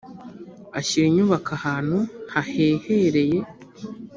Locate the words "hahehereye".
2.33-3.37